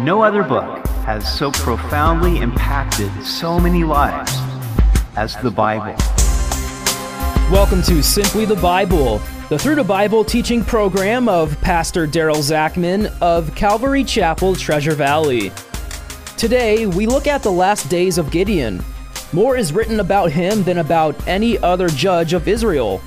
[0.00, 4.32] No other book has so profoundly impacted so many lives
[5.16, 5.96] as the Bible.
[7.50, 13.12] Welcome to Simply the Bible, the Through the Bible teaching program of Pastor Daryl Zachman
[13.20, 15.50] of Calvary Chapel, Treasure Valley.
[16.36, 18.80] Today, we look at the last days of Gideon.
[19.32, 23.00] More is written about him than about any other judge of Israel.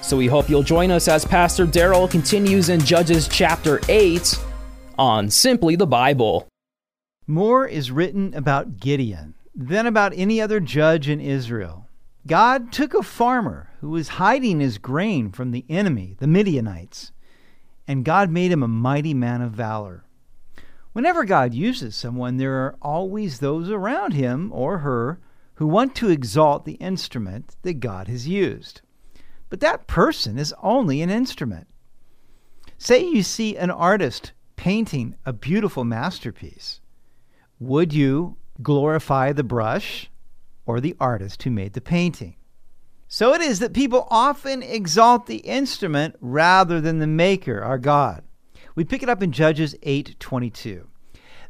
[0.00, 4.38] So we hope you'll join us as Pastor Daryl continues in Judges chapter 8
[4.98, 6.48] on Simply the Bible.
[7.26, 11.88] More is written about Gideon than about any other judge in Israel.
[12.26, 17.12] God took a farmer who was hiding his grain from the enemy, the Midianites,
[17.86, 20.04] and God made him a mighty man of valor.
[20.92, 25.20] Whenever God uses someone, there are always those around him or her
[25.56, 28.80] who want to exalt the instrument that God has used.
[29.48, 31.68] But that person is only an instrument.
[32.78, 34.32] Say you see an artist
[34.66, 36.80] painting a beautiful masterpiece,
[37.60, 40.10] would you glorify the brush
[40.66, 42.34] or the artist who made the painting?
[43.06, 48.24] So it is that people often exalt the instrument rather than the maker, our God.
[48.74, 50.88] We pick it up in Judges 8:22.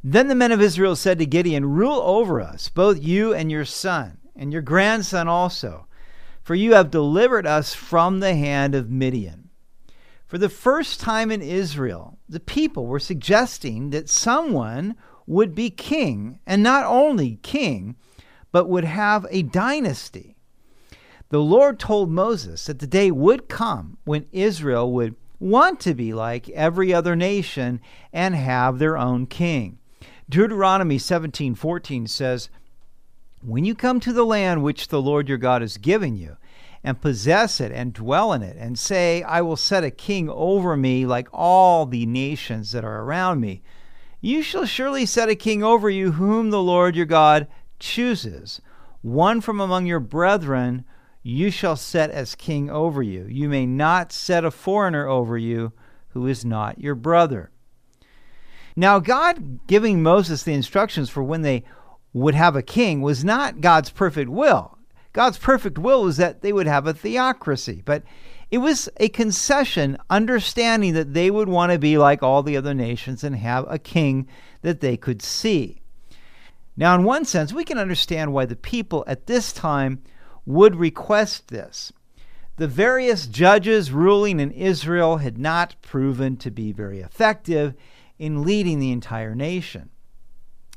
[0.04, 3.64] Then the men of Israel said to Gideon, "Rule over us, both you and your
[3.64, 5.86] son, and your grandson also,
[6.42, 9.45] for you have delivered us from the hand of Midian."
[10.26, 14.96] For the first time in Israel, the people were suggesting that someone
[15.26, 17.96] would be king, and not only king,
[18.50, 20.36] but would have a dynasty.
[21.28, 26.12] The Lord told Moses that the day would come when Israel would want to be
[26.12, 27.80] like every other nation
[28.12, 29.78] and have their own king.
[30.28, 32.48] Deuteronomy 17:14 says,
[33.42, 36.36] "When you come to the land which the Lord your God is giving you,
[36.86, 40.76] and possess it and dwell in it, and say, I will set a king over
[40.76, 43.60] me like all the nations that are around me.
[44.20, 47.48] You shall surely set a king over you whom the Lord your God
[47.80, 48.60] chooses.
[49.02, 50.84] One from among your brethren
[51.24, 53.26] you shall set as king over you.
[53.28, 55.72] You may not set a foreigner over you
[56.10, 57.50] who is not your brother.
[58.76, 61.64] Now, God giving Moses the instructions for when they
[62.12, 64.75] would have a king was not God's perfect will.
[65.16, 68.02] God's perfect will was that they would have a theocracy, but
[68.50, 72.74] it was a concession, understanding that they would want to be like all the other
[72.74, 74.28] nations and have a king
[74.60, 75.80] that they could see.
[76.76, 80.02] Now, in one sense, we can understand why the people at this time
[80.44, 81.94] would request this.
[82.56, 87.72] The various judges ruling in Israel had not proven to be very effective
[88.18, 89.88] in leading the entire nation.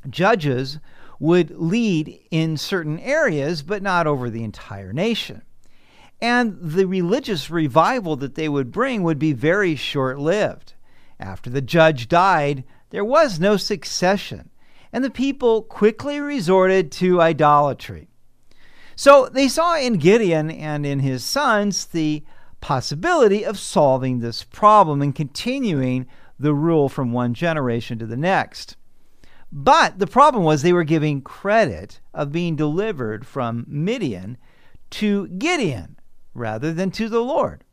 [0.08, 0.78] Judges
[1.20, 5.42] would lead in certain areas, but not over the entire nation.
[6.20, 10.74] And the religious revival that they would bring would be very short lived.
[11.20, 14.50] After the judge died, there was no succession,
[14.92, 18.08] and the people quickly resorted to idolatry.
[18.96, 22.24] So they saw in Gideon and in his sons the
[22.60, 26.06] possibility of solving this problem and continuing
[26.38, 28.76] the rule from one generation to the next.
[29.52, 34.36] But the problem was they were giving credit of being delivered from Midian
[34.90, 35.96] to Gideon
[36.34, 37.64] rather than to the Lord.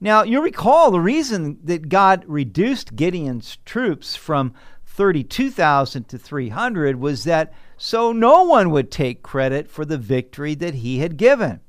[0.00, 4.54] Now, you'll recall the reason that God reduced Gideon's troops from
[4.86, 10.74] 32,000 to 300 was that so no one would take credit for the victory that
[10.74, 11.60] he had given.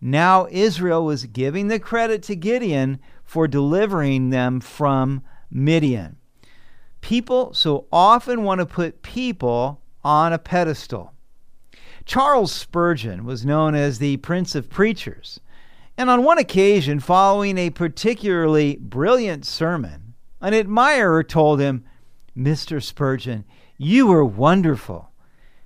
[0.00, 6.16] Now Israel was giving the credit to Gideon for delivering them from Midian.
[7.04, 11.12] People so often want to put people on a pedestal.
[12.06, 15.38] Charles Spurgeon was known as the Prince of Preachers,
[15.98, 21.84] and on one occasion, following a particularly brilliant sermon, an admirer told him,
[22.34, 22.82] Mr.
[22.82, 23.44] Spurgeon,
[23.76, 25.10] you were wonderful.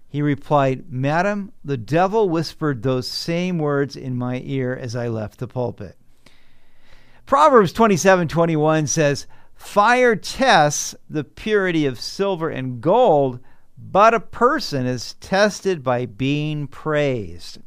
[0.09, 5.39] He replied, Madam, the devil whispered those same words in my ear as I left
[5.39, 5.97] the pulpit.
[7.27, 13.41] Proverbs 27 21 says, Fire tests the purity of silver and gold,
[13.77, 17.59] but a person is tested by being praised.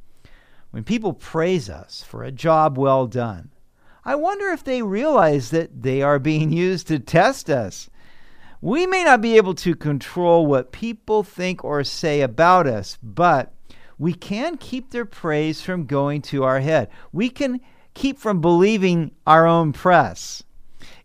[0.71, 3.51] When people praise us for a job well done,
[4.05, 7.89] I wonder if they realize that they are being used to test us.
[8.61, 13.53] We may not be able to control what people think or say about us, but
[13.99, 16.89] we can keep their praise from going to our head.
[17.11, 17.59] We can
[17.93, 20.43] keep from believing our own press.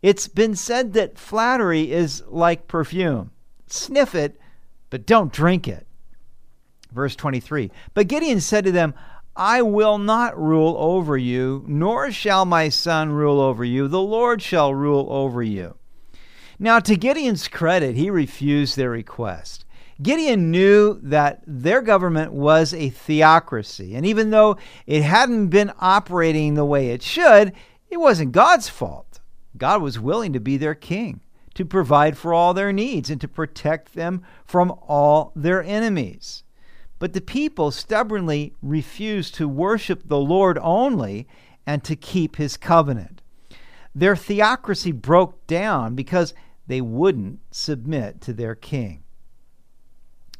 [0.02, 3.30] It's been said that flattery is like perfume.
[3.66, 4.40] Sniff it,
[4.90, 5.86] but don't drink it.
[6.92, 8.94] Verse 23 But Gideon said to them,
[9.36, 13.86] I will not rule over you, nor shall my son rule over you.
[13.86, 15.76] The Lord shall rule over you.
[16.58, 19.66] Now, to Gideon's credit, he refused their request.
[20.02, 24.56] Gideon knew that their government was a theocracy, and even though
[24.86, 27.52] it hadn't been operating the way it should,
[27.90, 29.15] it wasn't God's fault.
[29.58, 31.20] God was willing to be their king,
[31.54, 36.42] to provide for all their needs, and to protect them from all their enemies.
[36.98, 41.26] But the people stubbornly refused to worship the Lord only
[41.66, 43.22] and to keep his covenant.
[43.94, 46.34] Their theocracy broke down because
[46.66, 49.02] they wouldn't submit to their king.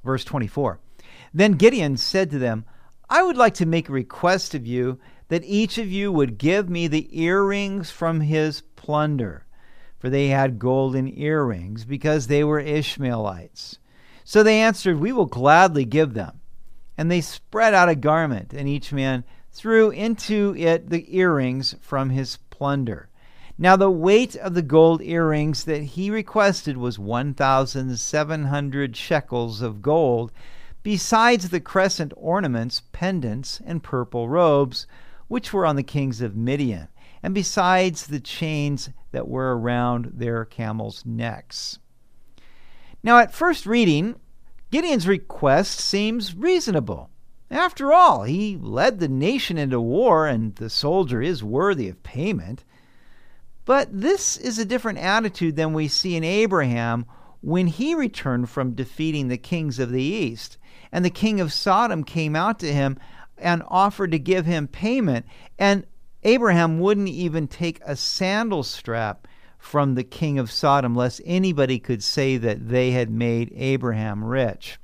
[0.05, 0.79] Verse 24
[1.35, 2.65] Then Gideon said to them,
[3.09, 4.99] I would like to make a request of you
[5.29, 9.47] that each of you would give me the earrings from his plunder.
[9.99, 13.79] For they had golden earrings, because they were Ishmaelites.
[14.25, 16.41] So they answered, We will gladly give them.
[16.99, 22.11] And they spread out a garment, and each man threw into it the earrings from
[22.11, 23.09] his plunder.
[23.59, 30.31] Now the weight of the gold earrings that he requested was 1,700 shekels of gold,
[30.83, 34.87] besides the crescent ornaments, pendants, and purple robes,
[35.29, 36.89] which were on the kings of Midian,
[37.27, 41.81] and besides the chains that were around their camels' necks.
[43.03, 44.15] Now, at first reading,
[44.71, 47.11] Gideon's request seems reasonable.
[47.51, 52.63] After all, he led the nation into war, and the soldier is worthy of payment.
[53.65, 57.07] But this is a different attitude than we see in Abraham
[57.41, 60.59] when he returned from defeating the kings of the east.
[60.93, 63.01] And the king of Sodom came out to him
[63.37, 65.27] and offered to give him payment.
[65.59, 65.87] And
[66.27, 69.29] Abraham wouldn't even take a sandal strap
[69.59, 74.79] from the king of Sodom, lest anybody could say that they had made Abraham rich.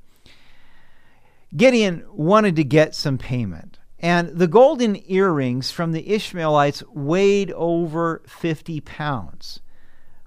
[1.55, 3.77] Gideon wanted to get some payment.
[3.99, 9.59] And the golden earrings from the Ishmaelites weighed over 50 pounds.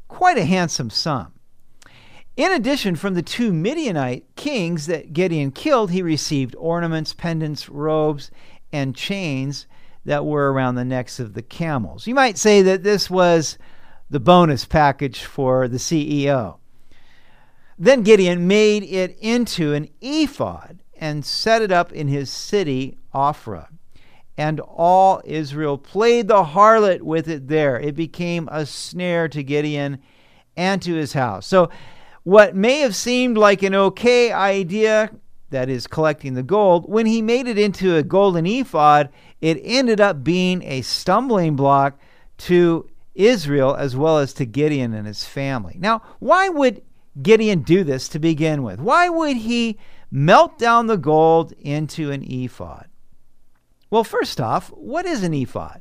[0.08, 1.32] Quite a handsome sum.
[2.36, 8.30] In addition, from the two Midianite kings that Gideon killed, he received ornaments, pendants, robes,
[8.70, 9.66] and chains
[10.06, 12.06] that were around the necks of the camels.
[12.06, 13.58] You might say that this was
[14.08, 16.58] the bonus package for the CEO.
[17.76, 23.68] Then Gideon made it into an ephod and set it up in his city, Ophrah.
[24.38, 27.78] And all Israel played the harlot with it there.
[27.78, 29.98] It became a snare to Gideon
[30.56, 31.46] and to his house.
[31.46, 31.68] So,
[32.22, 35.12] what may have seemed like an okay idea,
[35.50, 39.10] that is, collecting the gold, when he made it into a golden ephod,
[39.40, 41.98] it ended up being a stumbling block
[42.38, 45.76] to Israel as well as to Gideon and his family.
[45.78, 46.82] Now, why would
[47.20, 48.80] Gideon do this to begin with?
[48.80, 49.78] Why would he
[50.10, 52.88] melt down the gold into an ephod?
[53.90, 55.80] Well, first off, what is an ephod?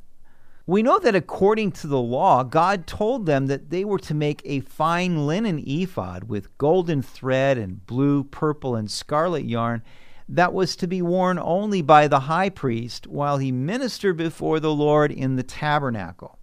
[0.68, 4.42] We know that according to the law, God told them that they were to make
[4.46, 9.84] a fine linen ephod with golden thread and blue, purple, and scarlet yarn
[10.27, 14.74] that was to be worn only by the high priest while he ministered before the
[14.74, 16.39] Lord in the tabernacle.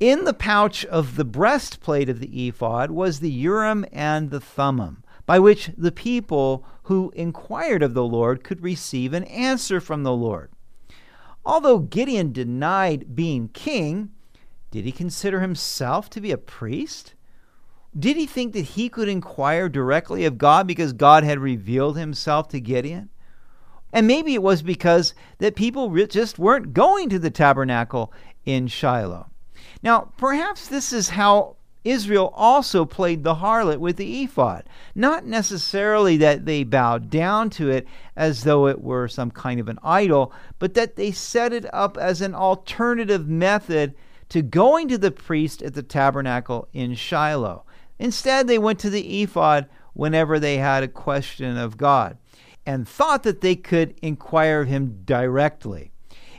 [0.00, 5.04] In the pouch of the breastplate of the ephod was the Urim and the Thummim,
[5.26, 10.14] by which the people who inquired of the Lord could receive an answer from the
[10.14, 10.50] Lord.
[11.44, 14.10] Although Gideon denied being king,
[14.70, 17.14] did he consider himself to be a priest?
[17.98, 22.48] Did he think that he could inquire directly of God because God had revealed himself
[22.48, 23.08] to Gideon?
[23.92, 28.12] And maybe it was because that people just weren't going to the tabernacle
[28.44, 29.28] in Shiloh.
[29.82, 34.64] Now, perhaps this is how Israel also played the harlot with the ephod.
[34.94, 39.68] Not necessarily that they bowed down to it as though it were some kind of
[39.68, 43.94] an idol, but that they set it up as an alternative method
[44.28, 47.64] to going to the priest at the tabernacle in Shiloh.
[48.00, 52.16] Instead, they went to the ephod whenever they had a question of God
[52.64, 55.92] and thought that they could inquire of him directly.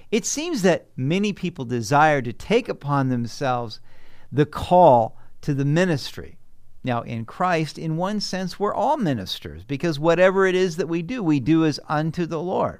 [0.09, 3.79] It seems that many people desire to take upon themselves
[4.31, 6.39] the call to the ministry.
[6.83, 11.03] Now, in Christ, in one sense, we're all ministers because whatever it is that we
[11.03, 12.79] do, we do as unto the Lord.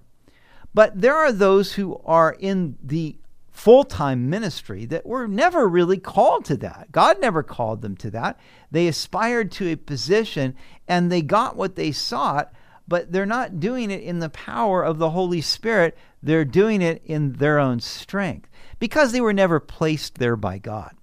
[0.74, 3.21] But there are those who are in the
[3.62, 6.92] full time ministry that were never really called to that.
[6.92, 8.40] God never called them to that.
[8.72, 10.56] They aspired to a position
[10.88, 12.52] and they got what they sought,
[12.88, 15.96] but they're not doing it in the power of the Holy Spirit.
[16.24, 18.50] They're doing it in their own strength
[18.80, 20.96] because they were never placed there by God.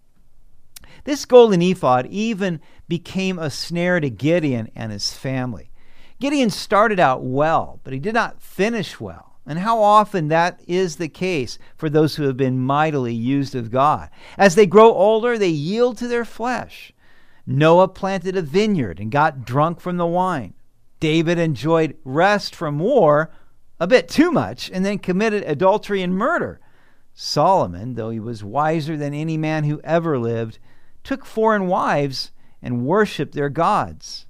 [1.05, 5.71] This golden ephod even became a snare to Gideon and his family.
[6.21, 9.28] Gideon started out well, but he did not finish well.
[9.49, 13.71] And how often that is the case for those who have been mightily used of
[13.71, 14.11] God.
[14.37, 16.93] As they grow older, they yield to their flesh.
[17.47, 20.53] Noah planted a vineyard and got drunk from the wine.
[21.01, 23.31] David enjoyed rest from war
[23.81, 26.61] a bit too much and then committed adultery and murder.
[27.15, 30.59] Solomon, though he was wiser than any man who ever lived,
[31.03, 34.27] took foreign wives and worshiped their gods.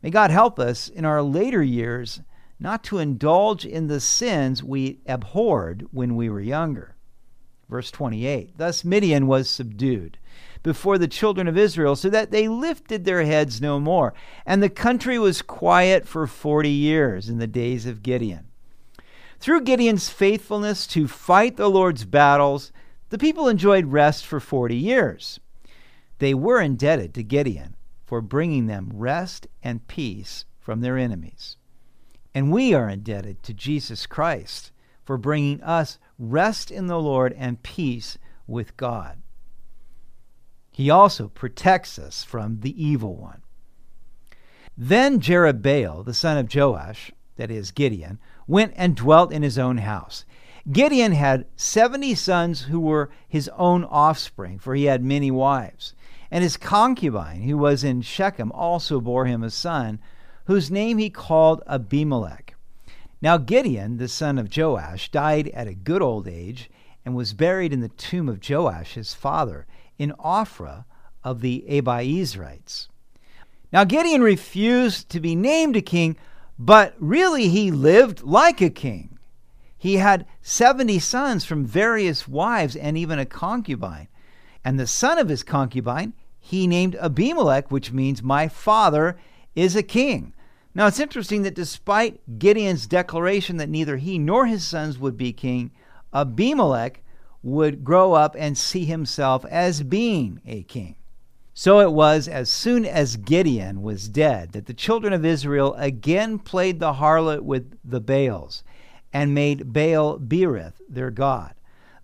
[0.00, 2.20] May God help us in our later years
[2.64, 6.96] not to indulge in the sins we abhorred when we were younger.
[7.68, 10.16] Verse 28 Thus Midian was subdued
[10.62, 14.14] before the children of Israel, so that they lifted their heads no more.
[14.46, 18.46] And the country was quiet for forty years in the days of Gideon.
[19.38, 22.72] Through Gideon's faithfulness to fight the Lord's battles,
[23.10, 25.38] the people enjoyed rest for 40 years.
[26.18, 31.58] They were indebted to Gideon for bringing them rest and peace from their enemies.
[32.34, 34.72] And we are indebted to Jesus Christ
[35.04, 39.22] for bringing us rest in the Lord and peace with God.
[40.72, 43.42] He also protects us from the evil one.
[44.76, 49.78] Then Jerubbaal, the son of Joash, that is Gideon, went and dwelt in his own
[49.78, 50.24] house.
[50.70, 55.94] Gideon had 70 sons who were his own offspring, for he had many wives.
[56.30, 60.00] And his concubine, who was in Shechem, also bore him a son,
[60.44, 62.54] whose name he called Abimelech.
[63.22, 66.70] Now Gideon, the son of Joash, died at a good old age,
[67.04, 69.66] and was buried in the tomb of Joash his father,
[69.98, 70.84] in Ophrah
[71.22, 72.88] of the Abiezrites.
[73.72, 76.16] Now Gideon refused to be named a king,
[76.58, 79.18] but really he lived like a king.
[79.76, 84.08] He had 70 sons from various wives and even a concubine.
[84.64, 89.16] And the son of his concubine he named Abimelech, which means, My father
[89.54, 90.34] is a king.
[90.74, 95.32] Now it's interesting that despite Gideon's declaration that neither he nor his sons would be
[95.32, 95.70] king,
[96.12, 97.02] Abimelech
[97.42, 100.96] would grow up and see himself as being a king.
[101.52, 106.40] So it was as soon as Gideon was dead that the children of Israel again
[106.40, 108.64] played the harlot with the Baals
[109.12, 111.54] and made Baal Berith their god.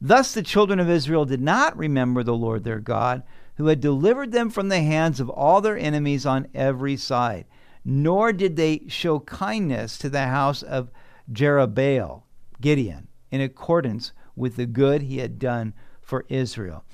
[0.00, 3.24] Thus the children of Israel did not remember the Lord their God,
[3.60, 7.44] who had delivered them from the hands of all their enemies on every side,
[7.84, 10.90] nor did they show kindness to the house of
[11.30, 12.22] Jerubbaal,
[12.62, 16.84] Gideon, in accordance with the good he had done for Israel.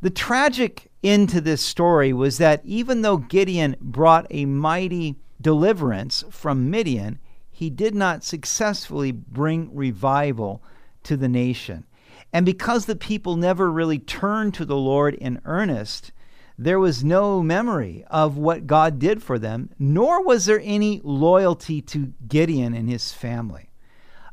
[0.00, 6.24] The tragic end to this story was that even though Gideon brought a mighty deliverance
[6.28, 7.20] from Midian,
[7.52, 10.60] he did not successfully bring revival
[11.04, 11.86] to the nation.
[12.32, 16.10] And because the people never really turned to the Lord in earnest,
[16.58, 21.82] there was no memory of what God did for them, nor was there any loyalty
[21.82, 23.70] to Gideon and his family.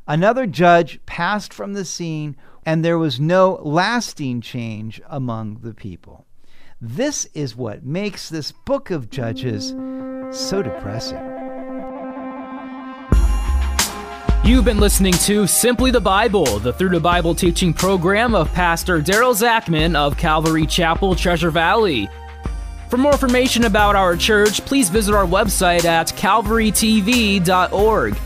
[0.06, 6.26] Another judge passed from the scene and there was no lasting change among the people.
[6.80, 9.74] This is what makes this book of Judges
[10.30, 11.33] so depressing.
[14.44, 19.00] You've been listening to Simply the Bible, the Through the Bible teaching program of Pastor
[19.00, 22.10] Daryl Zachman of Calvary Chapel, Treasure Valley.
[22.90, 28.16] For more information about our church, please visit our website at calvarytv.org.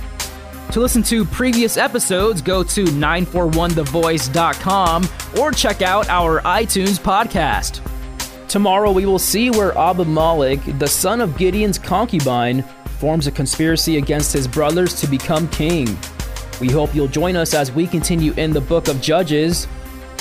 [0.73, 5.09] To listen to previous episodes, go to 941thevoice.com
[5.39, 7.81] or check out our iTunes podcast.
[8.49, 12.65] Tomorrow we will see where Abimelech, the son of Gideon's concubine,
[12.99, 15.97] forms a conspiracy against his brothers to become king.
[16.61, 19.69] We hope you'll join us as we continue in the book of Judges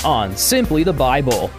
[0.05, 1.49] on Simply the Bible.